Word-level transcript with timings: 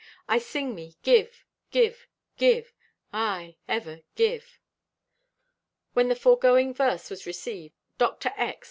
I 0.27 0.39
sing 0.39 0.73
me 0.73 0.95
Give! 1.03 1.45
Give! 1.69 2.07
Give! 2.35 2.73
Aye, 3.13 3.57
ever 3.67 4.01
Give! 4.15 4.59
When 5.93 6.07
the 6.07 6.15
foregoing 6.15 6.73
verse 6.73 7.11
was 7.11 7.27
received, 7.27 7.75
Dr. 7.99 8.31
X. 8.35 8.57